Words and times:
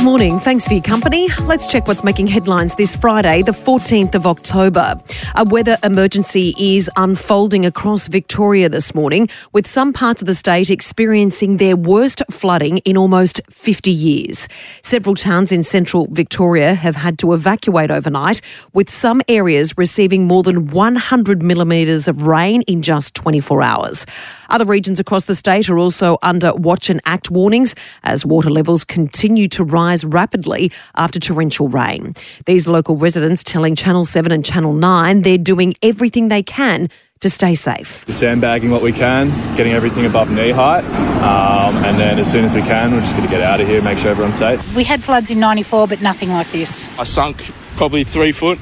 Good 0.00 0.06
morning. 0.06 0.40
Thanks 0.40 0.66
for 0.66 0.72
your 0.72 0.82
company. 0.82 1.28
Let's 1.42 1.66
check 1.66 1.86
what's 1.86 2.02
making 2.02 2.28
headlines 2.28 2.74
this 2.74 2.96
Friday, 2.96 3.42
the 3.42 3.52
14th 3.52 4.14
of 4.14 4.26
October. 4.26 4.98
A 5.34 5.44
weather 5.44 5.76
emergency 5.84 6.54
is 6.58 6.90
unfolding 6.96 7.66
across 7.66 8.08
Victoria 8.08 8.70
this 8.70 8.94
morning, 8.94 9.28
with 9.52 9.66
some 9.66 9.92
parts 9.92 10.22
of 10.22 10.26
the 10.26 10.32
state 10.32 10.70
experiencing 10.70 11.58
their 11.58 11.76
worst 11.76 12.22
flooding 12.30 12.78
in 12.78 12.96
almost 12.96 13.42
50 13.50 13.90
years. 13.90 14.48
Several 14.82 15.14
towns 15.14 15.52
in 15.52 15.62
central 15.62 16.08
Victoria 16.10 16.72
have 16.72 16.96
had 16.96 17.18
to 17.18 17.34
evacuate 17.34 17.90
overnight, 17.90 18.40
with 18.72 18.88
some 18.88 19.20
areas 19.28 19.76
receiving 19.76 20.26
more 20.26 20.42
than 20.42 20.68
100 20.68 21.42
millimetres 21.42 22.08
of 22.08 22.26
rain 22.26 22.62
in 22.62 22.80
just 22.80 23.14
24 23.16 23.62
hours. 23.62 24.06
Other 24.48 24.64
regions 24.64 24.98
across 24.98 25.24
the 25.24 25.34
state 25.34 25.68
are 25.68 25.78
also 25.78 26.16
under 26.22 26.54
watch 26.54 26.88
and 26.88 27.02
act 27.04 27.30
warnings 27.30 27.74
as 28.02 28.24
water 28.24 28.50
levels 28.50 28.82
continue 28.82 29.46
to 29.48 29.62
rise 29.62 29.89
rapidly 30.04 30.70
after 30.96 31.18
torrential 31.18 31.68
rain. 31.68 32.14
These 32.46 32.66
local 32.66 32.96
residents 32.96 33.42
telling 33.42 33.76
Channel 33.76 34.04
7 34.04 34.32
and 34.32 34.44
Channel 34.44 34.72
9 34.72 35.22
they're 35.22 35.38
doing 35.38 35.74
everything 35.82 36.28
they 36.28 36.42
can 36.42 36.88
to 37.20 37.28
stay 37.28 37.54
safe. 37.54 38.04
Sandbagging 38.08 38.70
what 38.70 38.80
we 38.80 38.92
can, 38.92 39.28
getting 39.56 39.74
everything 39.74 40.06
above 40.06 40.30
knee 40.30 40.50
height, 40.50 40.84
um, 41.22 41.76
and 41.84 41.98
then 41.98 42.18
as 42.18 42.30
soon 42.32 42.46
as 42.46 42.54
we 42.54 42.62
can, 42.62 42.92
we're 42.92 43.00
just 43.00 43.14
going 43.14 43.28
to 43.28 43.30
get 43.30 43.42
out 43.42 43.60
of 43.60 43.68
here, 43.68 43.82
make 43.82 43.98
sure 43.98 44.10
everyone's 44.10 44.38
safe. 44.38 44.74
We 44.74 44.84
had 44.84 45.04
floods 45.04 45.30
in 45.30 45.38
94, 45.38 45.88
but 45.88 46.00
nothing 46.00 46.30
like 46.30 46.50
this. 46.50 46.88
I 46.98 47.04
sunk 47.04 47.42
probably 47.76 48.04
three 48.04 48.32
foot 48.32 48.58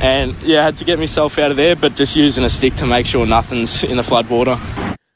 and 0.00 0.34
yeah, 0.42 0.60
I 0.60 0.64
had 0.64 0.78
to 0.78 0.84
get 0.84 0.98
myself 0.98 1.38
out 1.38 1.50
of 1.50 1.56
there, 1.56 1.76
but 1.76 1.94
just 1.94 2.16
using 2.16 2.44
a 2.44 2.50
stick 2.50 2.74
to 2.76 2.86
make 2.86 3.06
sure 3.06 3.26
nothing's 3.26 3.84
in 3.84 3.96
the 3.96 4.02
flood 4.02 4.28
water. 4.30 4.58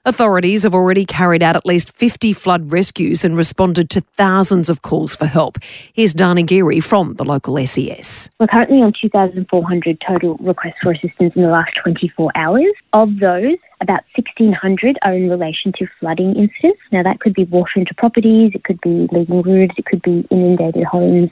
Authorities 0.06 0.64
have 0.64 0.74
already 0.74 1.06
carried 1.06 1.42
out 1.42 1.56
at 1.56 1.64
least 1.64 1.90
50 1.96 2.34
flood 2.34 2.70
rescues 2.70 3.24
and 3.24 3.38
responded 3.38 3.88
to 3.88 4.02
thousands 4.18 4.68
of 4.68 4.82
calls 4.82 5.14
for 5.14 5.24
help. 5.24 5.56
Here's 5.94 6.12
Dana 6.12 6.42
Geary 6.42 6.80
from 6.80 7.14
the 7.14 7.24
local 7.24 7.56
SES. 7.66 8.28
We're 8.38 8.48
currently 8.48 8.82
on 8.82 8.92
2,400 9.00 10.02
total 10.06 10.36
requests 10.40 10.74
for 10.82 10.92
assistance 10.92 11.32
in 11.34 11.40
the 11.40 11.48
last 11.48 11.70
24 11.82 12.32
hours. 12.34 12.74
Of 12.92 13.18
those, 13.18 13.56
about 13.80 14.02
1,600 14.14 14.98
are 15.00 15.14
in 15.14 15.30
relation 15.30 15.72
to 15.78 15.86
flooding 15.98 16.36
incidents. 16.36 16.82
Now, 16.92 17.02
that 17.02 17.20
could 17.20 17.32
be 17.32 17.44
water 17.44 17.72
into 17.76 17.94
properties, 17.94 18.52
it 18.54 18.64
could 18.64 18.82
be 18.82 19.08
leaking 19.10 19.40
roofs, 19.40 19.74
it 19.78 19.86
could 19.86 20.02
be 20.02 20.28
inundated 20.30 20.84
homes, 20.84 21.30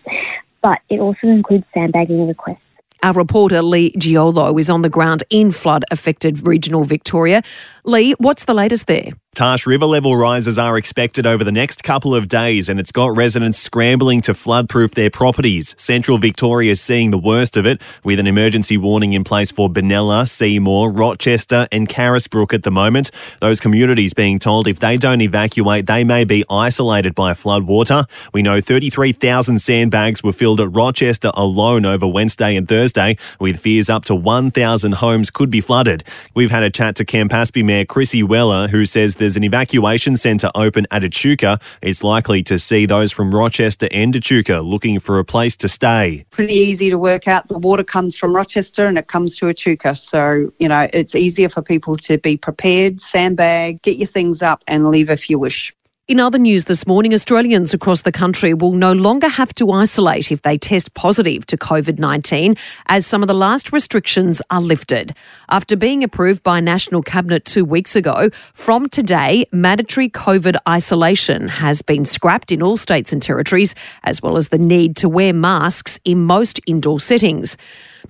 but 0.63 0.79
it 0.89 0.99
also 0.99 1.27
includes 1.27 1.65
sandbagging 1.75 2.27
requests. 2.27 2.63
Our 3.05 3.15
reporter 3.15 3.63
Lee 3.63 3.91
Giolo 3.93 4.61
is 4.61 4.71
on 4.71 4.83
the 4.83 4.89
ground 4.89 5.25
in 5.29 5.51
flood 5.51 5.85
affected 5.91 6.47
regional 6.47 6.85
Victoria. 6.85 7.43
Lee, 7.85 8.15
what's 8.19 8.45
the 8.45 8.55
latest 8.55 8.87
there? 8.87 9.11
Tash 9.35 9.67
River 9.67 9.87
level 9.87 10.15
rises 10.15 10.59
are 10.59 10.77
expected 10.77 11.27
over 11.27 11.43
the 11.43 11.51
next 11.51 11.83
couple 11.83 12.15
of 12.15 12.29
days, 12.29 12.69
and 12.69 12.79
it's 12.79 12.93
got 12.93 13.17
residents 13.17 13.57
scrambling 13.59 14.21
to 14.21 14.35
floodproof 14.35 14.93
their 14.93 15.09
properties. 15.09 15.75
Central 15.79 16.19
Victoria 16.19 16.73
is 16.73 16.83
seeing 16.83 17.13
the 17.13 17.19
worst 17.19 17.57
of 17.57 17.65
it, 17.65 17.81
with 18.05 18.21
an 18.21 18.27
emergency 18.27 18.77
warning 18.77 19.15
in 19.15 19.25
place 19.25 19.51
for 19.51 19.71
Benalla, 19.71 20.29
Seymour, 20.29 20.91
Rochester, 20.91 21.67
and 21.73 21.89
Carisbrook 21.89 22.53
at 22.53 22.63
the 22.63 22.71
moment. 22.71 23.11
Those 23.41 23.59
communities 23.59 24.13
being 24.13 24.39
told 24.39 24.67
if 24.67 24.81
they 24.81 24.99
don't 24.99 25.23
evacuate, 25.23 25.87
they 25.87 26.05
may 26.05 26.25
be 26.27 26.45
isolated 26.51 27.15
by 27.15 27.33
flood 27.33 27.63
water. 27.63 28.05
We 28.35 28.43
know 28.43 28.61
33,000 28.61 29.61
sandbags 29.61 30.23
were 30.23 30.35
filled 30.35 30.61
at 30.61 30.71
Rochester 30.71 31.31
alone 31.33 31.87
over 31.87 32.07
Wednesday 32.07 32.55
and 32.55 32.69
Thursday, 32.69 33.17
with 33.41 33.61
fears 33.61 33.89
up 33.89 34.05
to 34.05 34.15
1,000 34.15 34.93
homes 34.97 35.31
could 35.31 35.49
be 35.49 35.63
flooded. 35.63 36.05
We've 36.35 36.51
had 36.51 36.65
a 36.65 36.69
chat 36.69 36.97
to 36.97 37.07
Campaspe 37.07 37.65
Mayor 37.65 37.87
Chrissy 37.87 38.23
Weller, 38.23 38.69
who 38.69 38.85
says 38.85 39.17
there's 39.23 39.37
an 39.37 39.45
evacuation 39.45 40.17
centre 40.17 40.51
open 40.55 40.87
at 40.91 41.05
Echuca. 41.05 41.61
It's 41.81 42.03
likely 42.03 42.43
to 42.45 42.59
see 42.59 42.87
those 42.87 43.13
from 43.13 43.33
Rochester 43.33 43.89
and 43.93 44.15
Echuca 44.17 44.61
looking 44.61 44.99
for 44.99 45.19
a 45.19 45.25
place 45.25 45.57
to 45.59 45.69
stay. 45.69 46.27
Pretty 46.31 46.55
easy 46.55 46.91
to 46.91 46.99
work 46.99 47.29
out. 47.29 47.47
The 47.47 47.59
water 47.59 47.85
comes 47.85 48.19
from 48.19 48.35
Rochester 48.35 48.87
and 48.87 48.99
it 48.99 49.07
comes 49.07 49.37
to 49.37 49.49
Echuca. 49.49 49.95
So, 49.95 50.53
you 50.59 50.69
know, 50.69 50.89
it's 50.93 51.15
easier 51.15 51.49
for 51.49 51.63
people 51.63 51.97
to 51.99 52.19
be 52.19 52.37
prepared, 52.37 53.01
sandbag, 53.01 53.81
get 53.83 53.97
your 53.97 54.09
things 54.09 54.43
up 54.43 54.65
and 54.67 54.91
leave 54.91 55.09
if 55.09 55.31
you 55.31 55.39
wish. 55.39 55.73
In 56.09 56.19
other 56.19 56.37
news 56.37 56.65
this 56.65 56.85
morning, 56.85 57.15
Australians 57.15 57.73
across 57.73 58.03
the 58.03 58.11
country 58.11 58.55
will 58.55 58.73
no 58.73 58.93
longer 58.93 59.29
have 59.29 59.55
to 59.55 59.71
isolate 59.71 60.33
if 60.33 60.43
they 60.43 60.59
test 60.59 60.95
positive 60.95 61.47
to 61.47 61.57
COVID 61.57 62.01
19, 62.01 62.57
as 62.87 63.07
some 63.07 63.23
of 63.23 63.29
the 63.29 63.35
last 63.35 63.73
restrictions 63.73 64.43
are 64.51 64.61
lifted. 64.61 65.15
After 65.49 65.77
being 65.77 66.03
approved 66.03 66.43
by 66.43 66.59
National 66.59 67.05
Cabinet 67.05 67.45
two 67.45 67.65
weeks 67.65 67.95
ago, 67.95 68.31
from 68.53 68.89
today, 68.89 69.47
mandatory 69.53 70.09
COVID 70.09 70.57
isolation 70.69 71.47
has 71.47 71.83
been 71.83 72.05
scrapped 72.05 72.51
in 72.51 72.63
all 72.63 72.77
states 72.77 73.13
and 73.13 73.23
territories, 73.23 73.77
as 74.03 74.21
well 74.21 74.37
as 74.37 74.49
the 74.49 74.59
need 74.59 74.97
to 74.97 75.09
wear 75.09 75.33
masks 75.33 76.01
in 76.05 76.25
most 76.25 76.59
indoor 76.67 76.99
settings. 76.99 77.57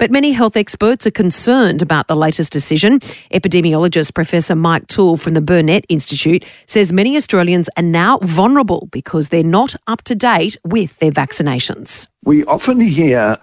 But 0.02 0.10
many 0.10 0.32
health 0.32 0.56
experts 0.56 1.06
are 1.06 1.12
concerned 1.12 1.80
about 1.80 2.08
the 2.08 2.16
latest 2.16 2.50
decision. 2.50 2.98
Epidemiologist 3.32 4.14
Professor 4.14 4.56
Mike 4.56 4.88
Toole 4.88 5.16
from 5.16 5.34
the 5.34 5.40
Burnet 5.40 5.84
Institute 5.88 6.44
says 6.66 6.92
many 6.92 7.14
Australians 7.14 7.70
are 7.76 7.84
now 7.84 8.18
vulnerable 8.18 8.88
because 8.90 9.28
they're 9.28 9.44
not 9.44 9.76
up 9.86 10.02
to 10.02 10.16
date 10.16 10.56
with 10.64 10.98
their 10.98 11.12
vaccinations. 11.12 12.08
We 12.24 12.44
often 12.46 12.80
hear 12.80 13.38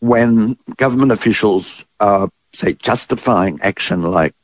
when 0.00 0.56
government 0.76 1.12
officials 1.12 1.86
are, 2.00 2.28
say, 2.52 2.72
justifying 2.72 3.60
action 3.62 4.02
like 4.02 4.34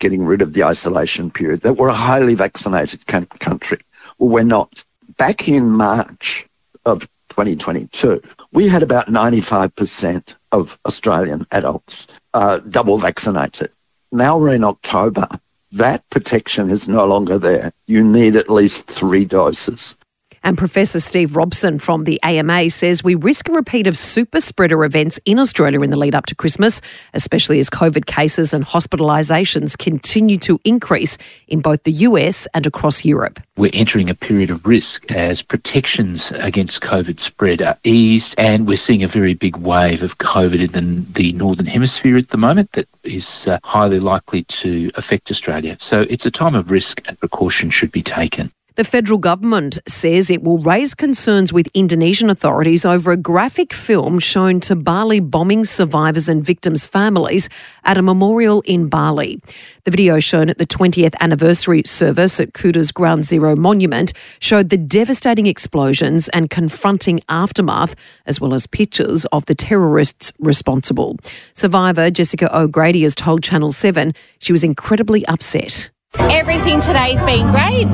getting 0.00 0.26
rid 0.26 0.42
of 0.42 0.52
the 0.52 0.64
isolation 0.64 1.30
period 1.30 1.62
that 1.62 1.78
we're 1.78 1.88
a 1.88 1.94
highly 1.94 2.34
vaccinated 2.34 3.06
country. 3.06 3.78
Well, 4.18 4.28
we're 4.28 4.42
not. 4.42 4.84
Back 5.16 5.48
in 5.48 5.70
March 5.70 6.46
of 6.84 7.08
2022, 7.38 8.20
we 8.50 8.66
had 8.66 8.82
about 8.82 9.06
95% 9.06 10.34
of 10.50 10.76
Australian 10.86 11.46
adults 11.52 12.08
uh, 12.34 12.58
double 12.58 12.98
vaccinated. 12.98 13.70
Now 14.10 14.36
we're 14.36 14.56
in 14.56 14.64
October. 14.64 15.28
That 15.70 16.02
protection 16.10 16.68
is 16.68 16.88
no 16.88 17.06
longer 17.06 17.38
there. 17.38 17.72
You 17.86 18.02
need 18.02 18.34
at 18.34 18.50
least 18.50 18.88
three 18.88 19.24
doses. 19.24 19.96
And 20.42 20.56
Professor 20.56 21.00
Steve 21.00 21.36
Robson 21.36 21.78
from 21.78 22.04
the 22.04 22.20
AMA 22.22 22.70
says 22.70 23.02
we 23.02 23.14
risk 23.14 23.48
a 23.48 23.52
repeat 23.52 23.86
of 23.86 23.96
super 23.96 24.40
spreader 24.40 24.84
events 24.84 25.18
in 25.24 25.38
Australia 25.38 25.80
in 25.82 25.90
the 25.90 25.96
lead 25.96 26.14
up 26.14 26.26
to 26.26 26.34
Christmas, 26.34 26.80
especially 27.14 27.58
as 27.58 27.70
COVID 27.70 28.06
cases 28.06 28.54
and 28.54 28.64
hospitalisations 28.64 29.76
continue 29.76 30.38
to 30.38 30.60
increase 30.64 31.18
in 31.48 31.60
both 31.60 31.82
the 31.84 31.92
US 31.92 32.46
and 32.54 32.66
across 32.66 33.04
Europe. 33.04 33.40
We're 33.56 33.70
entering 33.74 34.08
a 34.08 34.14
period 34.14 34.50
of 34.50 34.66
risk 34.66 35.10
as 35.10 35.42
protections 35.42 36.30
against 36.32 36.82
COVID 36.82 37.18
spread 37.18 37.60
are 37.60 37.76
eased, 37.84 38.34
and 38.38 38.66
we're 38.66 38.76
seeing 38.76 39.02
a 39.02 39.08
very 39.08 39.34
big 39.34 39.56
wave 39.56 40.02
of 40.02 40.18
COVID 40.18 40.76
in 40.76 41.12
the 41.12 41.32
Northern 41.32 41.66
Hemisphere 41.66 42.16
at 42.16 42.28
the 42.28 42.36
moment 42.36 42.72
that 42.72 42.88
is 43.02 43.48
uh, 43.48 43.58
highly 43.64 44.00
likely 44.00 44.44
to 44.44 44.90
affect 44.94 45.30
Australia. 45.30 45.76
So 45.80 46.02
it's 46.08 46.26
a 46.26 46.30
time 46.30 46.54
of 46.54 46.70
risk 46.70 47.06
and 47.08 47.18
precaution 47.18 47.70
should 47.70 47.90
be 47.90 48.02
taken. 48.02 48.50
The 48.78 48.84
federal 48.84 49.18
government 49.18 49.80
says 49.88 50.30
it 50.30 50.44
will 50.44 50.58
raise 50.58 50.94
concerns 50.94 51.52
with 51.52 51.68
Indonesian 51.74 52.30
authorities 52.30 52.84
over 52.84 53.10
a 53.10 53.16
graphic 53.16 53.72
film 53.72 54.20
shown 54.20 54.60
to 54.60 54.76
Bali 54.76 55.18
bombing 55.18 55.64
survivors 55.64 56.28
and 56.28 56.44
victims' 56.44 56.86
families 56.86 57.48
at 57.82 57.98
a 57.98 58.02
memorial 58.02 58.60
in 58.66 58.88
Bali. 58.88 59.40
The 59.82 59.90
video 59.90 60.20
shown 60.20 60.48
at 60.48 60.58
the 60.58 60.66
20th 60.66 61.16
anniversary 61.18 61.82
service 61.86 62.38
at 62.38 62.52
Kuta's 62.52 62.92
Ground 62.92 63.24
Zero 63.24 63.56
monument 63.56 64.12
showed 64.38 64.68
the 64.68 64.78
devastating 64.78 65.48
explosions 65.48 66.28
and 66.28 66.48
confronting 66.48 67.20
aftermath, 67.28 67.96
as 68.26 68.40
well 68.40 68.54
as 68.54 68.68
pictures 68.68 69.24
of 69.32 69.44
the 69.46 69.56
terrorists 69.56 70.32
responsible. 70.38 71.16
Survivor 71.52 72.12
Jessica 72.12 72.56
O'Grady 72.56 73.02
has 73.02 73.16
told 73.16 73.42
Channel 73.42 73.72
7 73.72 74.14
she 74.38 74.52
was 74.52 74.62
incredibly 74.62 75.26
upset. 75.26 75.90
Everything 76.14 76.80
today's 76.80 77.22
been 77.22 77.50
great 77.50 77.86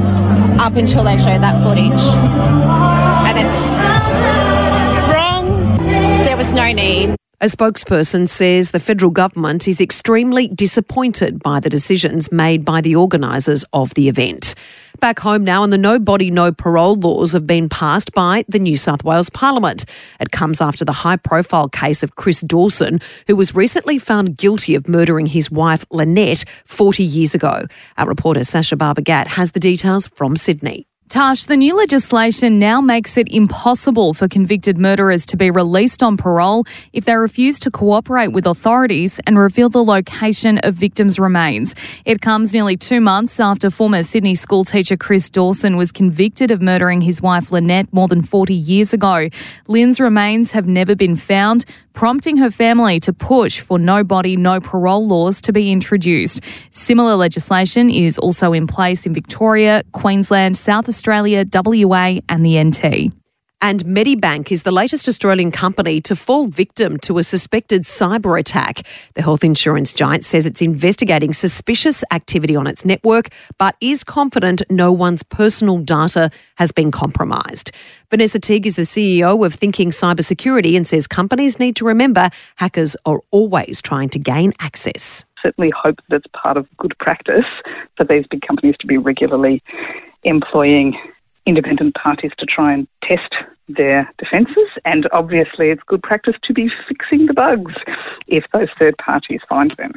up 0.60 0.76
until 0.76 1.04
they 1.04 1.18
showed 1.18 1.42
that 1.42 1.62
footage. 1.62 2.00
And 3.26 3.38
it's 3.38 3.56
wrong. 5.12 5.76
There 6.24 6.36
was 6.36 6.52
no 6.52 6.72
need. 6.72 7.16
A 7.40 7.46
spokesperson 7.46 8.28
says 8.28 8.70
the 8.70 8.78
federal 8.78 9.10
government 9.10 9.66
is 9.66 9.80
extremely 9.80 10.48
disappointed 10.48 11.42
by 11.42 11.60
the 11.60 11.68
decisions 11.68 12.30
made 12.30 12.64
by 12.64 12.80
the 12.80 12.96
organisers 12.96 13.64
of 13.72 13.92
the 13.94 14.08
event. 14.08 14.54
Back 15.00 15.18
home 15.18 15.44
now, 15.44 15.62
and 15.62 15.72
the 15.72 15.78
no 15.78 15.98
body, 15.98 16.30
no 16.30 16.50
parole 16.50 16.96
laws 16.96 17.32
have 17.32 17.46
been 17.46 17.68
passed 17.68 18.12
by 18.12 18.44
the 18.48 18.58
New 18.58 18.76
South 18.76 19.04
Wales 19.04 19.28
Parliament. 19.28 19.84
It 20.18 20.30
comes 20.30 20.60
after 20.60 20.84
the 20.84 20.92
high 20.92 21.16
profile 21.16 21.68
case 21.68 22.02
of 22.02 22.16
Chris 22.16 22.40
Dawson, 22.40 23.00
who 23.26 23.36
was 23.36 23.54
recently 23.54 23.98
found 23.98 24.36
guilty 24.36 24.74
of 24.74 24.88
murdering 24.88 25.26
his 25.26 25.50
wife 25.50 25.84
Lynette 25.90 26.44
40 26.64 27.02
years 27.02 27.34
ago. 27.34 27.66
Our 27.98 28.06
reporter 28.06 28.44
Sasha 28.44 28.76
Barbagat 28.76 29.26
has 29.26 29.50
the 29.50 29.60
details 29.60 30.06
from 30.06 30.36
Sydney. 30.36 30.86
Tash, 31.14 31.44
the 31.44 31.56
new 31.56 31.76
legislation 31.76 32.58
now 32.58 32.80
makes 32.80 33.16
it 33.16 33.28
impossible 33.28 34.14
for 34.14 34.26
convicted 34.26 34.78
murderers 34.78 35.24
to 35.26 35.36
be 35.36 35.48
released 35.48 36.02
on 36.02 36.16
parole 36.16 36.64
if 36.92 37.04
they 37.04 37.14
refuse 37.14 37.60
to 37.60 37.70
cooperate 37.70 38.32
with 38.32 38.46
authorities 38.46 39.20
and 39.24 39.38
reveal 39.38 39.68
the 39.68 39.84
location 39.84 40.58
of 40.64 40.74
victims' 40.74 41.16
remains. 41.16 41.76
It 42.04 42.20
comes 42.20 42.52
nearly 42.52 42.76
two 42.76 43.00
months 43.00 43.38
after 43.38 43.70
former 43.70 44.02
Sydney 44.02 44.34
schoolteacher 44.34 44.96
Chris 44.96 45.30
Dawson 45.30 45.76
was 45.76 45.92
convicted 45.92 46.50
of 46.50 46.60
murdering 46.60 47.00
his 47.00 47.22
wife 47.22 47.52
Lynette 47.52 47.92
more 47.92 48.08
than 48.08 48.20
40 48.20 48.52
years 48.52 48.92
ago. 48.92 49.28
Lynn's 49.68 50.00
remains 50.00 50.50
have 50.50 50.66
never 50.66 50.96
been 50.96 51.14
found, 51.14 51.64
prompting 51.92 52.38
her 52.38 52.50
family 52.50 52.98
to 52.98 53.12
push 53.12 53.60
for 53.60 53.78
no 53.78 54.02
body, 54.02 54.36
no 54.36 54.58
parole 54.58 55.06
laws 55.06 55.40
to 55.42 55.52
be 55.52 55.70
introduced. 55.70 56.40
Similar 56.72 57.14
legislation 57.14 57.88
is 57.88 58.18
also 58.18 58.52
in 58.52 58.66
place 58.66 59.06
in 59.06 59.14
Victoria, 59.14 59.84
Queensland, 59.92 60.56
South 60.56 60.88
Australia. 60.88 61.03
Australia, 61.04 61.44
WA, 61.52 62.18
and 62.30 62.46
the 62.46 62.64
NT. 62.64 63.12
And 63.64 63.82
Medibank 63.86 64.52
is 64.52 64.62
the 64.62 64.70
latest 64.70 65.08
Australian 65.08 65.50
company 65.50 65.98
to 66.02 66.14
fall 66.14 66.48
victim 66.48 66.98
to 66.98 67.16
a 67.16 67.24
suspected 67.24 67.84
cyber 67.84 68.38
attack. 68.38 68.82
The 69.14 69.22
health 69.22 69.42
insurance 69.42 69.94
giant 69.94 70.26
says 70.26 70.44
it's 70.44 70.60
investigating 70.60 71.32
suspicious 71.32 72.04
activity 72.10 72.56
on 72.56 72.66
its 72.66 72.84
network, 72.84 73.30
but 73.56 73.74
is 73.80 74.04
confident 74.04 74.60
no 74.68 74.92
one's 74.92 75.22
personal 75.22 75.78
data 75.78 76.30
has 76.56 76.72
been 76.72 76.90
compromised. 76.90 77.72
Vanessa 78.10 78.38
Teague 78.38 78.66
is 78.66 78.76
the 78.76 78.82
CEO 78.82 79.46
of 79.46 79.54
Thinking 79.54 79.92
Cybersecurity 79.92 80.76
and 80.76 80.86
says 80.86 81.06
companies 81.06 81.58
need 81.58 81.74
to 81.76 81.86
remember 81.86 82.28
hackers 82.56 82.98
are 83.06 83.22
always 83.30 83.80
trying 83.80 84.10
to 84.10 84.18
gain 84.18 84.52
access. 84.60 85.24
Certainly 85.42 85.72
hope 85.74 86.00
that 86.10 86.16
it's 86.16 86.26
part 86.34 86.58
of 86.58 86.66
good 86.76 86.94
practice 86.98 87.46
for 87.96 88.04
these 88.04 88.26
big 88.30 88.42
companies 88.46 88.74
to 88.80 88.86
be 88.86 88.98
regularly 88.98 89.62
employing 90.22 90.98
independent 91.46 91.94
parties 91.94 92.32
to 92.38 92.46
try 92.46 92.72
and 92.72 92.86
test 93.02 93.34
their 93.68 94.10
defences. 94.18 94.68
And 94.84 95.08
obviously, 95.12 95.70
it's 95.70 95.82
good 95.86 96.02
practice 96.02 96.34
to 96.44 96.52
be 96.52 96.68
fixing 96.88 97.26
the 97.26 97.34
bugs 97.34 97.74
if 98.26 98.44
those 98.52 98.68
third 98.78 98.96
parties 98.98 99.40
find 99.48 99.72
them. 99.78 99.92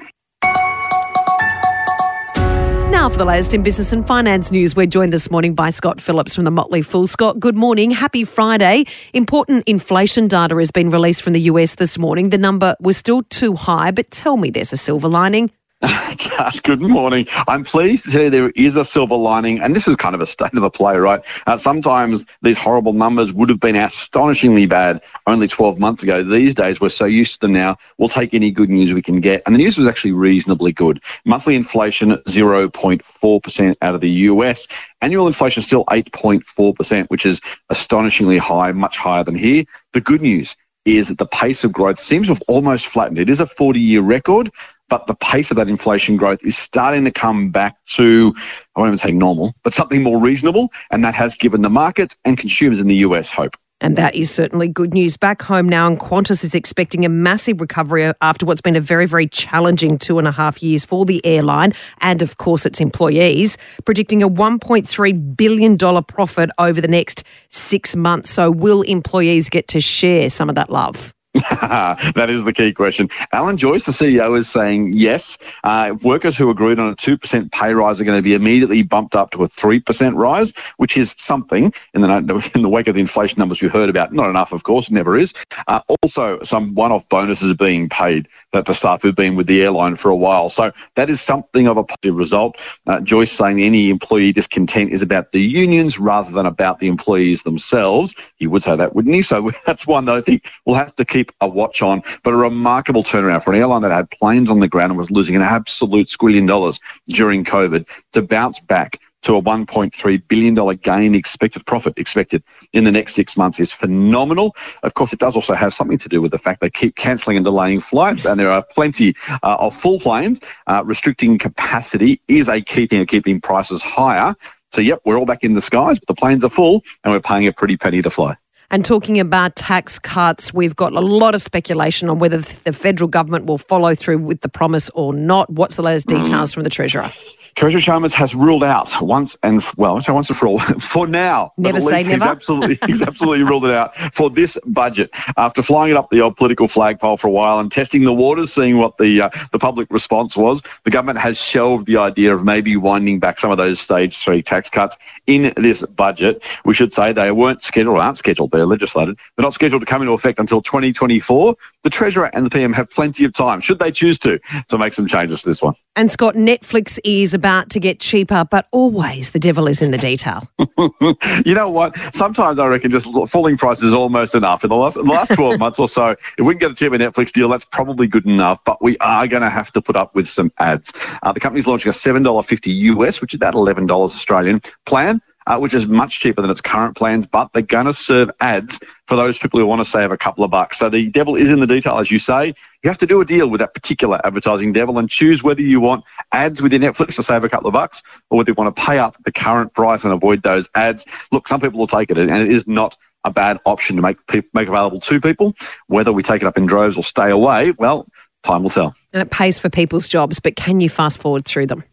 Now, 2.90 3.10
for 3.10 3.18
the 3.18 3.26
latest 3.26 3.54
in 3.54 3.64
business 3.64 3.92
and 3.92 4.08
finance 4.08 4.50
news, 4.50 4.76
we're 4.76 4.88
joined 4.88 5.14
this 5.14 5.30
morning 5.30 5.54
by 5.54 5.70
Scott 5.70 6.02
Phillips 6.02 6.34
from 6.34 6.46
the 6.46 6.52
Motley 6.52 6.82
Fool. 6.82 7.06
Scott, 7.06 7.40
good 7.40 7.56
morning. 7.56 7.92
Happy 7.92 8.24
Friday. 8.24 8.86
Important 9.14 9.64
inflation 9.68 10.28
data 10.28 10.56
has 10.56 10.72
been 10.72 10.90
released 10.90 11.22
from 11.22 11.34
the 11.34 11.42
US 11.42 11.76
this 11.76 11.98
morning. 11.98 12.30
The 12.30 12.38
number 12.38 12.76
was 12.80 12.98
still 12.98 13.24
too 13.24 13.54
high, 13.54 13.92
but 13.92 14.10
tell 14.10 14.38
me 14.38 14.50
there's 14.50 14.74
a 14.74 14.78
silver 14.78 15.10
lining. 15.10 15.52
Josh, 16.16 16.60
good 16.62 16.82
morning. 16.82 17.28
I'm 17.48 17.64
pleased 17.64 18.06
to 18.06 18.10
say 18.10 18.30
there 18.30 18.50
is 18.56 18.76
a 18.76 18.84
silver 18.84 19.16
lining, 19.16 19.60
and 19.60 19.76
this 19.76 19.88
is 19.88 19.96
kind 19.96 20.16
of 20.16 20.22
a 20.22 20.26
state 20.26 20.56
of 20.56 20.62
the 20.62 20.72
play, 20.72 20.98
right? 20.98 21.22
Uh, 21.46 21.56
sometimes 21.56 22.26
these 22.42 22.58
horrible 22.58 22.94
numbers 22.94 23.32
would 23.32 23.48
have 23.50 23.60
been 23.60 23.76
astonishingly 23.76 24.66
bad 24.66 25.04
only 25.28 25.48
12 25.48 25.78
months 25.78 26.02
ago. 26.02 26.24
These 26.24 26.56
days, 26.56 26.82
we're 26.82 26.90
so 26.90 27.06
used 27.06 27.36
to 27.36 27.40
them 27.42 27.54
now, 27.54 27.78
we'll 28.00 28.10
take 28.10 28.34
any 28.34 28.50
good 28.50 28.72
news 28.72 28.92
we 28.92 29.04
can 29.04 29.22
get. 29.22 29.44
And 29.46 29.54
the 29.54 29.60
news 29.60 29.78
was 29.78 29.88
actually 29.88 30.14
reasonably 30.14 30.74
good. 30.74 31.00
Monthly 31.26 31.56
inflation 31.56 32.14
0.4% 32.28 33.76
out 33.84 33.94
of 33.94 34.02
the 34.02 34.10
US. 34.10 34.68
Annual 35.02 35.28
inflation 35.28 35.62
still 35.62 35.86
8.4%, 35.86 37.06
which 37.10 37.24
is 37.24 37.40
astonishingly 37.70 38.40
high, 38.40 38.72
much 38.72 38.98
higher 38.98 39.24
than 39.24 39.36
here. 39.36 39.64
The 39.94 40.02
good 40.02 40.24
news 40.24 40.56
is 40.86 41.10
that 41.10 41.18
the 41.18 41.28
pace 41.28 41.64
of 41.64 41.74
growth 41.74 42.00
seems 42.00 42.28
to 42.28 42.34
have 42.34 42.42
almost 42.48 42.88
flattened. 42.88 43.20
It 43.20 43.30
is 43.30 43.42
a 43.42 43.46
40 43.46 43.80
year 43.80 44.02
record, 44.02 44.50
but 44.90 45.08
the 45.08 45.16
pace 45.16 45.52
of 45.52 45.58
that 45.58 45.68
inflation 45.68 46.18
growth 46.18 46.44
is 46.46 46.58
starting 46.58 47.04
to 47.06 47.12
come 47.12 47.50
back 47.50 47.76
to, 47.86 48.34
I 48.76 48.80
won't 48.80 48.90
even 48.90 48.98
say 48.98 49.12
normal, 49.12 49.54
but 49.64 49.74
something 49.74 50.04
more 50.04 50.20
reasonable. 50.20 50.72
And 50.92 51.04
that 51.04 51.16
has 51.16 51.36
given 51.36 51.62
the 51.62 51.70
markets 51.70 52.18
and 52.26 52.38
consumers 52.38 52.80
in 52.80 52.88
the 52.88 52.96
US 52.98 53.32
hope. 53.32 53.56
And 53.80 53.96
that 53.96 54.16
is 54.16 54.32
certainly 54.32 54.68
good 54.68 54.94
news. 54.94 55.18
Back 55.18 55.44
home 55.44 55.70
now, 55.70 55.88
and 55.88 56.00
Qantas 56.00 56.44
is 56.44 56.56
expecting 56.56 57.06
a 57.06 57.10
massive 57.10 57.62
recovery 57.62 58.12
after 58.22 58.44
what's 58.44 58.62
been 58.62 58.76
a 58.76 58.82
very, 58.82 59.06
very 59.06 59.28
challenging 59.28 60.00
two 60.00 60.18
and 60.18 60.28
a 60.28 60.32
half 60.32 60.64
years 60.64 60.84
for 60.84 61.06
the 61.06 61.24
airline 61.24 61.74
and, 62.02 62.24
of 62.24 62.38
course, 62.38 62.66
its 62.66 62.82
employees, 62.82 63.56
predicting 63.86 64.24
a 64.24 64.30
$1.3 64.30 65.38
billion 65.38 65.78
profit 66.06 66.50
over 66.58 66.82
the 66.82 66.88
next 66.88 67.24
six 67.52 67.96
months. 67.96 68.32
So, 68.32 68.50
will 68.50 68.82
employees 68.82 69.48
get 69.48 69.68
to 69.70 69.80
share 69.80 70.32
some 70.32 70.50
of 70.50 70.56
that 70.56 70.72
love? 70.72 71.14
that 71.52 72.30
is 72.30 72.44
the 72.44 72.54
key 72.54 72.74
question. 72.74 73.10
Alan 73.32 73.58
Joyce, 73.58 73.86
the 73.86 73.92
CEO, 73.92 74.38
is 74.38 74.50
saying 74.50 74.94
yes. 74.94 75.38
Uh, 75.64 75.96
workers 76.04 76.38
who 76.38 76.50
agreed 76.50 76.80
on 76.80 76.90
a 76.90 76.96
2% 76.96 77.52
pay 77.52 77.74
rise 77.74 78.00
are 78.02 78.06
going 78.06 78.18
to 78.18 78.24
be 78.24 78.34
immediately 78.34 78.82
bumped 78.82 79.16
up 79.16 79.32
to 79.32 79.44
a 79.44 79.48
3% 79.48 80.16
rise, 80.16 80.54
which 80.78 80.98
is 80.98 81.14
something 81.18 81.74
in 81.94 82.02
the, 82.02 82.52
in 82.56 82.62
the 82.62 82.70
wake 82.70 82.88
of 82.88 82.96
the 82.96 83.02
inflation 83.02 83.40
numbers 83.40 83.62
we 83.62 83.68
heard 83.68 83.90
about. 83.90 84.14
Not 84.14 84.30
enough, 84.30 84.52
of 84.52 84.64
course, 84.64 84.90
never 84.90 85.18
is. 85.18 85.34
Uh, 85.68 85.82
also, 86.02 86.40
some 86.44 86.74
one 86.74 86.92
off 86.92 87.08
bonuses 87.10 87.52
are 87.52 87.56
being 87.56 87.90
paid 87.90 88.28
that 88.54 88.66
the 88.66 88.74
staff 88.74 89.02
who've 89.02 89.16
been 89.16 89.36
with 89.36 89.48
the 89.48 89.62
airline 89.62 89.96
for 89.96 90.10
a 90.10 90.16
while. 90.16 90.50
So 90.50 90.72
that 90.96 91.10
is 91.10 91.22
something 91.22 91.68
of 91.68 91.78
a 91.78 91.84
positive 91.84 92.18
result. 92.18 92.60
Uh, 92.88 93.02
Joyce 93.02 93.32
saying 93.32 93.62
any 93.62 93.90
employee 93.90 94.32
discontent 94.32 94.92
is 94.92 95.02
about 95.02 95.32
the 95.32 95.42
unions 95.42 96.00
rather 96.00 96.32
than 96.32 96.46
about 96.46 96.80
the 96.80 96.88
employees 96.88 97.44
themselves. 97.44 98.16
He 98.38 98.48
would 98.48 98.64
say 98.64 98.76
that, 98.76 98.96
wouldn't 98.96 99.14
he? 99.14 99.22
So 99.22 99.52
that's 99.66 99.86
one 99.86 100.06
that 100.06 100.16
I 100.16 100.22
think 100.22 100.50
we'll 100.66 100.76
have 100.76 100.96
to 100.96 101.06
keep 101.06 101.17
keep 101.18 101.32
a 101.42 101.48
watch 101.48 101.82
on. 101.82 102.02
But 102.24 102.34
a 102.34 102.38
remarkable 102.38 103.04
turnaround 103.04 103.44
for 103.44 103.54
an 103.54 103.60
airline 103.60 103.82
that 103.82 103.92
had 103.92 104.10
planes 104.12 104.50
on 104.50 104.60
the 104.60 104.68
ground 104.68 104.92
and 104.92 105.00
was 105.00 105.12
losing 105.12 105.36
an 105.36 105.42
absolute 105.42 106.08
squillion 106.08 106.48
dollars 106.48 106.80
during 107.08 107.44
COVID 107.44 107.88
to 108.14 108.22
bounce 108.22 108.60
back 108.60 109.00
to 109.24 109.36
a 109.36 109.42
$1.3 109.42 110.28
billion 110.28 110.76
gain 110.78 111.16
expected 111.16 111.66
profit 111.66 111.98
expected 111.98 112.44
in 112.74 112.84
the 112.84 112.92
next 112.92 113.16
six 113.16 113.36
months 113.36 113.60
is 113.60 113.72
phenomenal. 113.72 114.56
Of 114.84 114.94
course, 114.94 115.12
it 115.12 115.20
does 115.20 115.36
also 115.36 115.56
have 115.56 115.74
something 115.74 115.98
to 115.98 116.08
do 116.08 116.22
with 116.22 116.32
the 116.32 116.38
fact 116.38 116.62
they 116.62 116.70
keep 116.70 116.96
cancelling 116.96 117.36
and 117.36 117.44
delaying 117.44 117.80
flights, 117.80 118.26
and 118.26 118.40
there 118.40 118.52
are 118.52 118.64
plenty 118.72 119.16
uh, 119.44 119.58
of 119.60 119.76
full 119.76 120.00
planes. 120.00 120.40
Uh, 120.68 120.84
restricting 120.86 121.40
capacity 121.40 122.22
is 122.28 122.48
a 122.48 122.62
key 122.62 122.86
thing 122.86 123.02
of 123.02 123.08
keeping 123.08 123.42
prices 123.42 123.82
higher. 123.82 124.36
So, 124.72 124.82
yep, 124.82 125.02
we're 125.04 125.18
all 125.18 125.26
back 125.26 125.44
in 125.44 125.56
the 125.56 125.62
skies, 125.62 125.98
but 125.98 126.08
the 126.08 126.20
planes 126.22 126.44
are 126.44 126.50
full, 126.50 126.84
and 127.04 127.12
we're 127.12 127.20
paying 127.20 127.48
a 127.48 127.54
pretty 127.54 127.76
penny 127.76 128.02
to 128.04 128.10
fly. 128.10 128.38
And 128.70 128.84
talking 128.84 129.18
about 129.20 129.56
tax 129.56 129.98
cuts, 129.98 130.54
we've 130.54 130.76
got 130.76 130.92
a 130.92 131.00
lot 131.00 131.34
of 131.34 131.42
speculation 131.42 132.10
on 132.10 132.20
whether 132.20 132.40
the 132.40 132.74
federal 132.74 133.08
government 133.08 133.46
will 133.46 133.58
follow 133.58 133.96
through 133.96 134.18
with 134.18 134.42
the 134.42 134.50
promise 134.50 134.90
or 134.90 135.14
not. 135.14 135.50
What's 135.50 135.78
the 135.78 135.84
latest 135.84 136.08
details 136.08 136.52
mm. 136.52 136.54
from 136.56 136.64
the 136.64 136.70
Treasurer? 136.70 137.10
Treasurer 137.58 137.82
Chalmers 137.82 138.14
has 138.14 138.36
ruled 138.36 138.64
out 138.64 139.02
once 139.02 139.36
and 139.42 139.64
well, 139.78 140.00
so 140.00 140.14
once 140.14 140.30
and 140.30 140.38
for 140.38 140.46
all, 140.46 140.60
for 140.80 141.08
now. 141.08 141.52
Never 141.58 141.80
say 141.80 142.04
never. 142.04 142.12
he's. 142.12 142.22
Absolutely, 142.22 142.78
he's 142.86 143.02
absolutely 143.02 143.44
ruled 143.44 143.66
it 143.66 143.72
out 143.72 143.98
for 144.14 144.30
this 144.30 144.60
budget. 144.68 145.10
After 145.38 145.64
flying 145.64 145.90
it 145.90 145.98
up 145.98 146.12
the 146.12 146.22
old 146.22 146.38
political 146.38 146.68
flagpole 146.68 147.18
for 147.18 147.30
a 147.30 147.32
while 147.32 147.58
and 147.58 147.72
testing 147.72 148.04
the 148.04 148.14
waters, 148.14 148.54
seeing 148.54 148.78
what 148.78 149.00
the 149.00 149.22
uh, 149.22 149.30
the 149.52 149.58
public 149.58 149.88
response 149.90 150.38
was, 150.38 150.62
the 150.84 150.92
government 150.92 151.18
has 151.18 151.42
shelved 151.42 151.88
the 151.88 151.98
idea 151.98 152.32
of 152.32 152.46
maybe 152.46 152.78
winding 152.78 153.20
back 153.20 153.40
some 153.40 153.50
of 153.50 153.58
those 153.58 153.80
stage 153.80 154.16
three 154.16 154.44
tax 154.44 154.70
cuts 154.70 154.96
in 155.26 155.52
this 155.58 155.84
budget. 155.96 156.44
We 156.64 156.76
should 156.76 156.94
say 156.94 157.12
they 157.12 157.32
weren't 157.32 157.64
scheduled, 157.64 157.98
aren't 157.98 158.20
scheduled. 158.20 158.52
They're 158.52 158.68
legislated. 158.68 159.18
They're 159.36 159.44
not 159.44 159.56
scheduled 159.56 159.82
to 159.82 159.88
come 159.88 160.04
into 160.04 160.14
effect 160.14 160.38
until 160.38 160.62
2024. 160.62 161.56
The 161.82 161.90
Treasurer 161.90 162.30
and 162.36 162.46
the 162.46 162.52
PM 162.52 162.72
have 162.74 162.88
plenty 162.92 163.26
of 163.26 163.34
time, 163.34 163.62
should 163.62 163.80
they 163.80 163.90
choose 163.90 164.20
to, 164.20 164.38
to 164.68 164.78
make 164.78 164.94
some 164.94 165.08
changes 165.08 165.42
to 165.42 165.50
this 165.50 165.64
one. 165.64 165.74
And 165.96 166.12
Scott, 166.12 166.36
Netflix 166.36 167.00
is 167.04 167.34
about 167.34 167.47
about 167.48 167.70
to 167.70 167.80
get 167.80 168.02
cheaper, 168.02 168.44
but 168.52 168.68
always 168.72 169.32
the 169.32 169.40
devil 169.40 169.70
is 169.70 169.82
in 169.82 169.92
the 169.92 169.98
detail. 169.98 170.50
you 171.46 171.54
know 171.54 171.70
what? 171.70 171.98
Sometimes 172.14 172.60
I 172.60 172.68
reckon 172.68 172.92
just 172.92 173.08
falling 173.30 173.56
prices 173.56 173.86
is 173.86 173.94
almost 173.94 174.36
enough. 174.36 174.66
In 174.66 174.70
the 174.70 174.76
last, 174.76 174.98
in 174.98 175.06
the 175.06 175.14
last 175.14 175.34
12 175.34 175.58
months 175.66 175.80
or 175.80 175.88
so, 175.88 176.18
if 176.38 176.46
we 176.46 176.54
can 176.54 176.60
get 176.60 176.72
a 176.72 176.76
cheaper 176.76 176.98
Netflix 176.98 177.32
deal, 177.32 177.48
that's 177.48 177.64
probably 177.64 178.06
good 178.06 178.26
enough, 178.26 178.62
but 178.66 178.84
we 178.84 178.98
are 178.98 179.28
going 179.28 179.44
to 179.44 179.50
have 179.50 179.72
to 179.72 179.82
put 179.82 179.96
up 179.96 180.14
with 180.14 180.28
some 180.28 180.52
ads. 180.58 180.92
Uh, 181.24 181.32
the 181.32 181.40
company's 181.40 181.68
launching 181.68 181.90
a 181.90 181.94
$7.50 181.94 182.98
US, 182.98 183.22
which 183.22 183.34
is 183.34 183.38
about 183.38 183.54
$11 183.54 183.90
Australian 183.90 184.60
plan 184.86 185.22
uh, 185.48 185.58
which 185.58 185.74
is 185.74 185.88
much 185.88 186.20
cheaper 186.20 186.42
than 186.42 186.52
its 186.52 186.62
current 186.62 186.96
plans, 186.96 187.26
but 187.26 187.52
they're 187.54 187.64
going 187.64 187.86
to 187.86 187.94
serve 187.94 188.30
ads 188.42 188.80
for 189.08 189.16
those 189.16 189.38
people 189.38 189.60
who 189.60 189.66
want 189.66 189.80
to 189.80 189.86
save 189.86 190.12
a 190.12 190.18
couple 190.18 190.44
of 190.44 190.52
bucks. 190.52 190.78
So 190.78 190.90
the 190.90 191.10
devil 191.10 191.36
is 191.36 191.50
in 191.50 191.60
the 191.60 191.68
detail, 191.68 191.98
as 191.98 192.12
you 192.12 192.20
say. 192.20 192.54
You 192.84 192.90
have 192.90 192.98
to 193.00 193.08
do 193.08 193.22
a 193.22 193.26
deal 193.26 193.50
with 193.50 193.60
that 193.60 193.74
particular 193.74 194.20
advertising 194.26 194.74
devil 194.74 195.00
and 195.00 195.10
choose 195.10 195.44
whether 195.44 195.62
you 195.62 195.80
want 195.80 196.04
ads 196.34 196.62
with 196.62 196.74
your 196.74 196.82
Netflix 196.82 197.16
to 197.16 197.24
save 197.24 197.44
a 197.44 197.50
couple 197.50 197.68
of 197.68 197.74
bucks 197.74 198.04
or 198.30 198.38
whether 198.38 198.52
you 198.52 198.56
want 198.56 198.76
to 198.76 198.82
pay 198.82 199.00
up 199.00 199.16
the 199.24 199.32
current 199.32 199.74
price 199.74 200.04
and 200.04 200.14
avoid 200.14 200.44
those 200.44 200.70
ads. 200.76 201.06
Look, 201.32 201.48
some 201.48 201.62
people 201.62 201.80
will 201.80 201.88
take 201.88 202.12
it, 202.12 202.18
and 202.18 202.30
it 202.30 202.52
is 202.52 202.68
not 202.68 202.98
a 203.24 203.32
bad 203.32 203.60
option 203.66 203.96
to 203.96 204.02
make 204.02 204.18
make 204.54 204.68
available 204.68 205.00
to 205.00 205.22
people. 205.22 205.56
Whether 205.88 206.12
we 206.12 206.24
take 206.24 206.42
it 206.42 206.46
up 206.46 206.58
in 206.58 206.66
droves 206.66 206.98
or 206.98 207.04
stay 207.04 207.32
away, 207.32 207.72
well, 207.72 208.06
time 208.44 208.64
will 208.64 208.70
tell. 208.70 208.96
And 209.14 209.22
it 209.22 209.32
pays 209.32 209.60
for 209.60 209.70
people's 209.70 210.08
jobs, 210.08 210.40
but 210.40 210.56
can 210.56 210.82
you 210.82 210.90
fast 210.90 211.20
forward 211.20 211.46
through 211.46 211.68
them? 211.68 211.84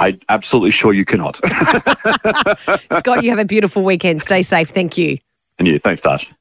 I'm 0.00 0.18
absolutely 0.30 0.70
sure 0.70 0.94
you 0.94 1.04
cannot. 1.04 1.36
Scott, 2.92 3.22
you 3.22 3.28
have 3.30 3.38
a 3.38 3.44
beautiful 3.44 3.82
weekend. 3.82 4.22
Stay 4.22 4.42
safe. 4.42 4.70
Thank 4.70 4.96
you. 4.96 5.18
And 5.58 5.68
you. 5.68 5.78
Thanks, 5.78 6.00
Tash. 6.00 6.32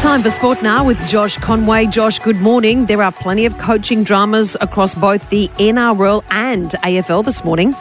Time 0.00 0.22
for 0.22 0.30
sport 0.30 0.62
now 0.62 0.82
with 0.82 0.98
Josh 1.06 1.36
Conway. 1.36 1.86
Josh, 1.86 2.18
good 2.20 2.40
morning. 2.40 2.86
There 2.86 3.02
are 3.02 3.12
plenty 3.12 3.44
of 3.44 3.58
coaching 3.58 4.02
dramas 4.02 4.56
across 4.62 4.94
both 4.94 5.28
the 5.28 5.48
NRL 5.58 6.24
and 6.30 6.70
AFL 6.70 7.22
this 7.22 7.44
morning. 7.44 7.74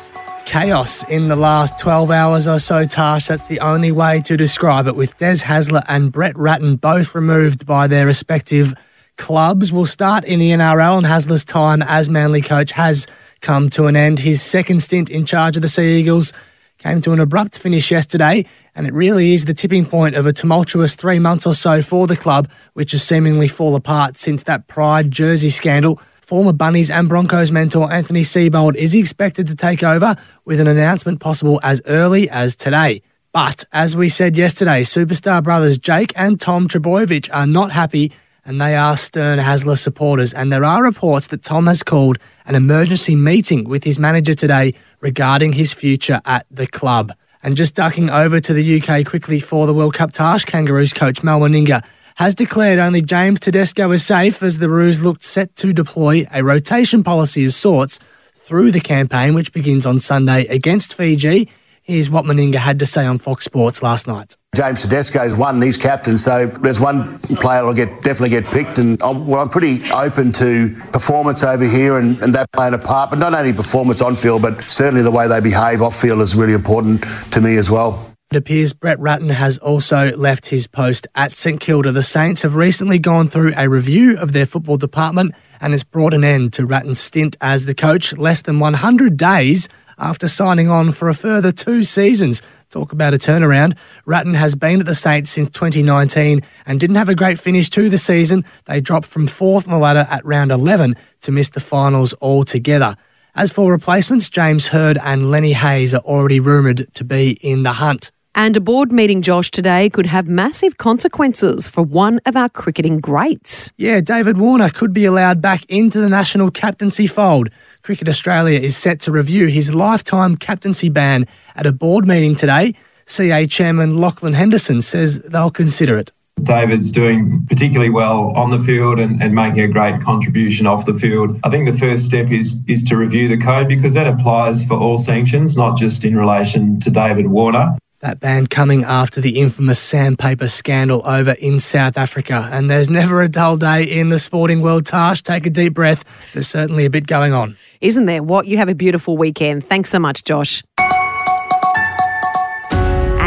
Chaos 0.45 1.05
in 1.05 1.29
the 1.29 1.35
last 1.37 1.79
12 1.79 2.11
hours 2.11 2.45
or 2.45 2.59
so, 2.59 2.85
Tash. 2.85 3.27
That's 3.27 3.43
the 3.43 3.61
only 3.61 3.93
way 3.93 4.19
to 4.25 4.35
describe 4.35 4.85
it. 4.85 4.95
With 4.95 5.17
Des 5.17 5.37
Hasler 5.37 5.83
and 5.87 6.11
Brett 6.11 6.37
Ratten 6.37 6.75
both 6.75 7.15
removed 7.15 7.65
by 7.65 7.87
their 7.87 8.05
respective 8.05 8.73
clubs. 9.19 9.71
We'll 9.71 9.85
start 9.85 10.23
in 10.23 10.39
the 10.39 10.49
NRL, 10.49 10.97
and 10.97 11.05
Hasler's 11.05 11.45
time 11.45 11.83
as 11.83 12.09
Manly 12.09 12.41
coach 12.41 12.71
has 12.71 13.05
come 13.41 13.69
to 13.71 13.85
an 13.85 13.95
end. 13.95 14.17
His 14.17 14.41
second 14.41 14.79
stint 14.81 15.11
in 15.11 15.25
charge 15.25 15.55
of 15.55 15.61
the 15.61 15.67
Sea 15.67 15.99
Eagles 15.99 16.33
came 16.79 17.01
to 17.01 17.11
an 17.11 17.19
abrupt 17.19 17.59
finish 17.59 17.91
yesterday, 17.91 18.45
and 18.73 18.87
it 18.87 18.93
really 18.93 19.33
is 19.33 19.45
the 19.45 19.53
tipping 19.53 19.85
point 19.85 20.15
of 20.15 20.25
a 20.25 20.33
tumultuous 20.33 20.95
three 20.95 21.19
months 21.19 21.45
or 21.45 21.53
so 21.53 21.81
for 21.81 22.07
the 22.07 22.17
club, 22.17 22.49
which 22.73 22.93
has 22.93 23.03
seemingly 23.03 23.47
fall 23.47 23.75
apart 23.75 24.17
since 24.17 24.43
that 24.43 24.67
Pride 24.67 25.11
jersey 25.11 25.49
scandal. 25.49 26.01
Former 26.21 26.53
Bunnies 26.53 26.89
and 26.89 27.09
Broncos 27.09 27.51
mentor 27.51 27.91
Anthony 27.91 28.21
Seibold 28.21 28.75
is 28.75 28.95
expected 28.95 29.47
to 29.47 29.55
take 29.55 29.83
over 29.83 30.15
with 30.45 30.59
an 30.59 30.67
announcement 30.67 31.19
possible 31.19 31.59
as 31.61 31.81
early 31.85 32.29
as 32.29 32.55
today. 32.55 33.01
But 33.33 33.65
as 33.73 33.95
we 33.95 34.09
said 34.09 34.37
yesterday, 34.37 34.83
superstar 34.83 35.43
brothers 35.43 35.77
Jake 35.77 36.13
and 36.15 36.39
Tom 36.39 36.67
Trbojevic 36.67 37.29
are 37.33 37.47
not 37.47 37.71
happy 37.71 38.13
and 38.49 38.59
they 38.59 38.75
are 38.75 38.97
Stern 38.97 39.37
Hasler 39.37 39.77
supporters. 39.77 40.33
And 40.33 40.51
there 40.51 40.65
are 40.65 40.83
reports 40.83 41.27
that 41.27 41.43
Tom 41.43 41.67
has 41.67 41.83
called 41.83 42.17
an 42.47 42.55
emergency 42.55 43.15
meeting 43.15 43.63
with 43.65 43.83
his 43.83 43.99
manager 43.99 44.33
today 44.33 44.73
regarding 45.01 45.53
his 45.53 45.71
future 45.71 46.19
at 46.25 46.47
the 46.49 46.65
club. 46.65 47.13
And 47.43 47.55
just 47.55 47.75
ducking 47.75 48.09
over 48.09 48.39
to 48.39 48.51
the 48.51 48.81
UK 48.81 49.05
quickly 49.05 49.39
for 49.39 49.67
the 49.67 49.73
World 49.75 49.93
Cup 49.93 50.13
Tash, 50.13 50.45
Kangaroos 50.45 50.93
coach 50.93 51.21
Mal 51.21 51.39
Meninga 51.39 51.85
has 52.15 52.33
declared 52.33 52.79
only 52.79 53.03
James 53.03 53.39
Tedesco 53.39 53.91
is 53.91 54.03
safe 54.03 54.41
as 54.41 54.57
the 54.57 54.67
Roos 54.67 54.99
looked 54.99 55.23
set 55.23 55.55
to 55.57 55.71
deploy 55.71 56.25
a 56.33 56.43
rotation 56.43 57.03
policy 57.03 57.45
of 57.45 57.53
sorts 57.53 57.99
through 58.33 58.71
the 58.71 58.81
campaign, 58.81 59.35
which 59.35 59.53
begins 59.53 59.85
on 59.85 59.99
Sunday 59.99 60.47
against 60.47 60.95
Fiji. 60.95 61.47
Here's 61.83 62.09
what 62.09 62.25
Meninga 62.25 62.55
had 62.55 62.79
to 62.79 62.87
say 62.87 63.05
on 63.05 63.19
Fox 63.19 63.45
Sports 63.45 63.83
last 63.83 64.07
night. 64.07 64.38
James 64.59 64.81
Tedesco's 64.81 65.37
one, 65.37 65.61
he's 65.61 65.77
captain, 65.77 66.17
so 66.17 66.47
there's 66.47 66.81
one 66.81 67.17
player 67.19 67.61
that'll 67.61 67.73
get 67.73 68.01
definitely 68.01 68.31
get 68.31 68.43
picked, 68.43 68.77
and 68.77 69.01
I'm, 69.01 69.25
well, 69.25 69.39
I'm 69.39 69.47
pretty 69.47 69.89
open 69.89 70.33
to 70.33 70.75
performance 70.91 71.43
over 71.45 71.63
here 71.63 71.97
and, 71.97 72.21
and 72.21 72.35
that 72.35 72.51
playing 72.51 72.73
a 72.73 72.77
part, 72.77 73.09
but 73.09 73.19
not 73.19 73.33
only 73.33 73.53
performance 73.53 74.01
on 74.01 74.17
field, 74.17 74.41
but 74.41 74.61
certainly 74.63 75.01
the 75.01 75.11
way 75.11 75.29
they 75.29 75.39
behave 75.39 75.81
off 75.81 75.95
field 75.95 76.19
is 76.19 76.35
really 76.35 76.51
important 76.51 77.05
to 77.31 77.39
me 77.39 77.55
as 77.55 77.71
well. 77.71 78.13
It 78.31 78.35
appears 78.35 78.73
Brett 78.73 78.99
Ratten 78.99 79.29
has 79.29 79.59
also 79.59 80.13
left 80.17 80.49
his 80.49 80.67
post 80.67 81.07
at 81.15 81.37
St 81.37 81.61
Kilda. 81.61 81.93
The 81.93 82.03
Saints 82.03 82.41
have 82.41 82.55
recently 82.55 82.99
gone 82.99 83.29
through 83.29 83.53
a 83.55 83.69
review 83.69 84.17
of 84.17 84.33
their 84.33 84.45
football 84.45 84.75
department 84.75 85.35
and 85.61 85.71
has 85.71 85.85
brought 85.85 86.13
an 86.13 86.25
end 86.25 86.51
to 86.53 86.65
Ratten's 86.65 86.99
stint 86.99 87.37
as 87.39 87.63
the 87.63 87.73
coach 87.73 88.17
less 88.17 88.41
than 88.41 88.59
100 88.59 89.15
days 89.15 89.69
after 89.99 90.27
signing 90.27 90.69
on 90.69 90.91
for 90.91 91.09
a 91.09 91.13
further 91.13 91.51
two 91.51 91.83
seasons. 91.83 92.41
Talk 92.69 92.91
about 92.91 93.13
a 93.13 93.17
turnaround. 93.17 93.75
Ratten 94.05 94.33
has 94.33 94.55
been 94.55 94.79
at 94.79 94.85
the 94.85 94.95
Saints 94.95 95.31
since 95.31 95.49
2019 95.49 96.41
and 96.65 96.79
didn't 96.79 96.95
have 96.95 97.09
a 97.09 97.15
great 97.15 97.39
finish 97.39 97.69
to 97.71 97.89
the 97.89 97.97
season. 97.97 98.45
They 98.65 98.79
dropped 98.79 99.07
from 99.07 99.27
fourth 99.27 99.67
on 99.67 99.73
the 99.73 99.79
ladder 99.79 100.07
at 100.09 100.25
round 100.25 100.51
11 100.51 100.95
to 101.21 101.31
miss 101.31 101.49
the 101.49 101.59
finals 101.59 102.15
altogether. 102.21 102.95
As 103.35 103.51
for 103.51 103.71
replacements, 103.71 104.29
James 104.29 104.67
Hird 104.67 104.97
and 105.03 105.29
Lenny 105.29 105.53
Hayes 105.53 105.93
are 105.93 106.01
already 106.01 106.39
rumoured 106.39 106.93
to 106.95 107.03
be 107.03 107.31
in 107.41 107.63
the 107.63 107.73
hunt. 107.73 108.11
And 108.41 108.55
a 108.55 108.61
board 108.61 108.93
meeting, 108.93 109.21
Josh, 109.21 109.51
today 109.51 109.89
could 109.89 110.05
have 110.05 110.29
massive 110.29 110.77
consequences 110.77 111.67
for 111.67 111.81
one 111.83 112.21
of 112.25 112.37
our 112.37 112.47
cricketing 112.47 113.01
greats. 113.01 113.69
Yeah, 113.75 113.99
David 113.99 114.37
Warner 114.37 114.69
could 114.69 114.93
be 114.93 115.03
allowed 115.03 115.41
back 115.41 115.65
into 115.65 115.99
the 115.99 116.07
national 116.07 116.49
captaincy 116.49 117.05
fold. 117.05 117.49
Cricket 117.83 118.07
Australia 118.07 118.57
is 118.57 118.77
set 118.77 119.01
to 119.01 119.11
review 119.11 119.47
his 119.47 119.75
lifetime 119.75 120.37
captaincy 120.37 120.87
ban 120.87 121.27
at 121.57 121.65
a 121.65 121.73
board 121.73 122.07
meeting 122.07 122.33
today. 122.33 122.75
CA 123.07 123.45
Chairman 123.45 123.97
Lachlan 123.97 124.35
Henderson 124.35 124.79
says 124.79 125.19
they'll 125.23 125.51
consider 125.51 125.97
it. 125.97 126.13
David's 126.41 126.93
doing 126.93 127.45
particularly 127.49 127.89
well 127.89 128.31
on 128.37 128.51
the 128.51 128.59
field 128.59 129.01
and, 129.01 129.21
and, 129.21 129.35
making 129.35 129.59
a 129.59 129.67
great 129.67 129.99
contribution 129.99 130.65
off 130.65 130.85
the 130.85 130.93
field. 130.93 131.37
I 131.43 131.49
think 131.49 131.69
the 131.69 131.77
first 131.77 132.05
step 132.05 132.31
is 132.31 132.61
is 132.67 132.83
to 132.83 132.95
review 132.95 133.27
the 133.27 133.37
code 133.37 133.67
because 133.67 133.95
that 133.95 134.07
applies 134.07 134.63
for 134.63 134.75
all 134.75 134.97
sanctions, 134.97 135.57
not 135.57 135.77
just 135.77 136.05
in 136.05 136.15
relation 136.15 136.79
to 136.79 136.89
David 136.89 137.27
Warner. 137.27 137.75
That 138.01 138.21
ban 138.21 138.47
coming 138.47 138.85
after 138.85 139.19
the 139.19 139.39
infamous 139.41 139.77
sandpaper 139.77 140.47
scandal 140.47 141.01
over 141.05 141.31
in 141.31 141.59
South 141.59 141.97
Africa. 141.97 142.47
And 142.49 142.69
there's 142.69 142.89
never 142.89 143.21
a 143.21 143.27
dull 143.27 143.57
day 143.57 143.83
in 143.83 144.07
the 144.07 144.19
sporting 144.19 144.61
world, 144.61 144.85
Tash. 144.85 145.21
Take 145.21 145.45
a 145.45 145.49
deep 145.49 145.73
breath. 145.73 146.05
There's 146.31 146.47
certainly 146.47 146.85
a 146.85 146.89
bit 146.89 147.07
going 147.07 147.33
on. 147.33 147.57
Isn't 147.81 148.05
there? 148.05 148.23
What? 148.23 148.47
You 148.47 148.55
have 148.55 148.69
a 148.69 148.75
beautiful 148.75 149.17
weekend. 149.17 149.65
Thanks 149.65 149.89
so 149.89 149.99
much, 149.99 150.23
Josh. 150.23 150.63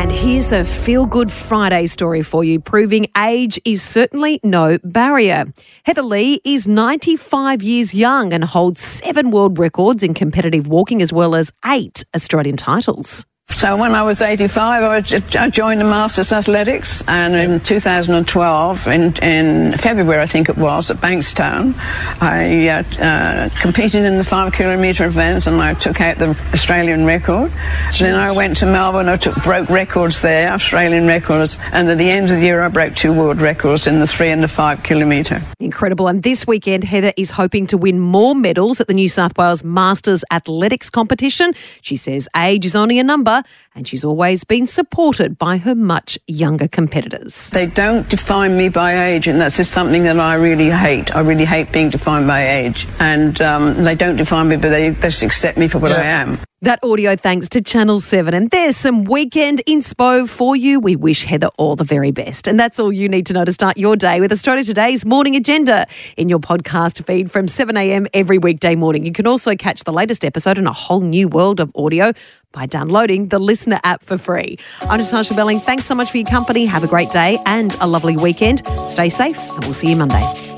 And 0.02 0.10
here's 0.10 0.52
a 0.52 0.64
feel 0.64 1.04
good 1.04 1.30
Friday 1.30 1.84
story 1.86 2.22
for 2.22 2.42
you, 2.42 2.58
proving 2.58 3.06
age 3.16 3.60
is 3.66 3.82
certainly 3.82 4.40
no 4.42 4.78
barrier. 4.82 5.52
Heather 5.84 6.02
Lee 6.02 6.40
is 6.44 6.66
95 6.66 7.62
years 7.62 7.92
young 7.94 8.32
and 8.32 8.42
holds 8.42 8.80
seven 8.80 9.30
world 9.30 9.58
records 9.58 10.02
in 10.02 10.14
competitive 10.14 10.66
walking 10.66 11.02
as 11.02 11.12
well 11.12 11.34
as 11.34 11.52
eight 11.66 12.04
Australian 12.16 12.56
titles. 12.56 13.26
So 13.56 13.76
when 13.76 13.94
I 13.94 14.02
was 14.02 14.21
85, 14.23 15.04
I 15.37 15.50
joined 15.50 15.80
the 15.80 15.85
Masters 15.85 16.32
Athletics, 16.32 17.04
and 17.06 17.37
in 17.37 17.61
2012, 17.61 18.87
in, 18.88 19.16
in 19.18 19.73
February 19.78 20.21
I 20.21 20.26
think 20.26 20.49
it 20.49 20.56
was, 20.56 20.90
at 20.90 20.97
Bankstown, 20.97 21.75
I 22.21 22.68
uh, 22.68 22.82
uh, 23.00 23.49
competed 23.61 24.04
in 24.04 24.16
the 24.16 24.25
five 24.25 24.52
kilometre 24.52 25.04
event, 25.04 25.47
and 25.47 25.61
I 25.61 25.75
took 25.75 26.00
out 26.00 26.18
the 26.18 26.30
Australian 26.52 27.04
record. 27.04 27.52
Then 28.00 28.16
I 28.16 28.32
went 28.32 28.56
to 28.59 28.66
Melbourne, 28.66 29.09
I 29.09 29.16
took, 29.16 29.40
broke 29.44 29.68
records 29.68 30.23
there, 30.23 30.50
Australian 30.50 31.06
records, 31.06 31.56
and 31.73 31.88
at 31.88 31.99
the 31.99 32.11
end 32.11 32.30
of 32.30 32.40
the 32.40 32.44
year 32.44 32.62
I 32.62 32.68
broke 32.68 32.97
two 32.97 33.12
world 33.12 33.40
records 33.40 33.87
in 33.87 34.00
the 34.00 34.09
three 34.09 34.30
and 34.30 34.42
the 34.42 34.49
five 34.49 34.82
kilometre. 34.82 35.40
Incredible! 35.61 36.09
And 36.09 36.25
this 36.25 36.49
weekend, 36.49 36.82
Heather 36.82 37.12
is 37.16 37.30
hoping 37.30 37.68
to 37.68 37.78
win 37.78 38.00
more 38.00 38.35
medals 38.35 38.80
at 38.80 38.88
the 38.88 38.94
New 38.94 39.09
South 39.09 39.38
Wales 39.38 39.62
Masters 39.62 40.25
Athletics 40.32 40.90
competition. 40.90 41.54
She 41.82 41.94
says 41.94 42.28
age 42.35 42.66
is 42.66 42.75
only 42.75 42.99
a 42.99 43.04
number 43.04 43.41
and 43.75 43.87
she's 43.87 44.04
always 44.04 44.44
been 44.44 44.66
supported 44.66 45.38
by 45.38 45.58
her 45.58 45.75
much 45.75 46.18
younger 46.26 46.68
competitors. 46.68 47.50
They 47.50 47.66
don't 47.66 48.08
define 48.08 48.56
me 48.56 48.68
by 48.68 49.08
age, 49.08 49.28
and 49.28 49.40
that's 49.40 49.56
just 49.56 49.72
something 49.72 50.04
that 50.04 50.18
I 50.18 50.34
really 50.34 50.70
hate. 50.70 51.14
I 51.14 51.20
really 51.20 51.44
hate 51.44 51.72
being 51.72 51.90
defined 51.90 52.26
by 52.26 52.46
age, 52.46 52.87
and 52.99 53.40
um, 53.40 53.82
they 53.84 53.94
don't 53.94 54.16
define 54.16 54.49
me, 54.49 54.56
but 54.56 54.70
they, 54.70 54.90
they 54.90 55.08
just 55.08 55.22
accept 55.22 55.58
me 55.58 55.68
for 55.68 55.78
what 55.78 55.90
yeah. 55.90 55.99
I 55.99 56.04
am. 56.04 56.38
That 56.62 56.78
audio 56.85 57.16
thanks 57.16 57.49
to 57.49 57.61
Channel 57.61 57.99
7. 57.99 58.35
And 58.35 58.49
there's 58.50 58.76
some 58.76 59.02
weekend 59.02 59.62
inspo 59.66 60.28
for 60.28 60.54
you. 60.54 60.78
We 60.78 60.95
wish 60.95 61.25
Heather 61.25 61.49
all 61.59 61.75
the 61.75 61.83
very 61.83 62.12
best. 62.12 62.47
And 62.47 62.59
that's 62.59 62.78
all 62.78 62.92
you 62.92 63.09
need 63.09 63.26
to 63.26 63.33
know 63.33 63.45
to 63.45 63.52
start 63.52 63.78
your 63.78 63.97
day 63.97 64.21
with 64.21 64.31
Australia 64.31 64.62
Today's 64.62 65.04
Morning 65.04 65.35
Agenda 65.35 65.88
in 66.16 66.28
your 66.28 66.38
podcast 66.38 67.04
feed 67.04 67.33
from 67.33 67.47
7am 67.47 68.07
every 68.14 68.38
weekday 68.38 68.76
morning. 68.76 69.04
You 69.04 69.11
can 69.11 69.26
also 69.26 69.57
catch 69.57 69.83
the 69.83 69.92
latest 69.92 70.25
episode 70.25 70.57
in 70.57 70.69
a 70.69 70.73
whole 70.73 71.00
new 71.00 71.26
world 71.26 71.59
of 71.59 71.73
audio 71.75 72.12
by 72.52 72.66
downloading 72.66 73.26
the 73.26 73.40
Listener 73.40 73.81
app 73.83 74.04
for 74.04 74.16
free. 74.16 74.57
I'm 74.83 75.00
Natasha 75.00 75.35
Belling. 75.35 75.61
Thanks 75.62 75.87
so 75.87 75.97
much 75.97 76.12
for 76.12 76.19
your 76.19 76.31
company. 76.31 76.64
Have 76.66 76.85
a 76.85 76.88
great 76.88 77.11
day 77.11 77.40
and 77.45 77.75
a 77.81 77.88
lovely 77.88 78.16
weekend. 78.16 78.62
Stay 78.87 79.09
safe, 79.09 79.38
and 79.49 79.64
we'll 79.64 79.75
see 79.75 79.90
you 79.90 79.97
Monday. 79.97 80.51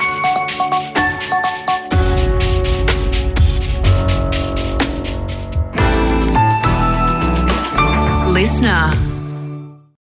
Listener. 8.44 9.03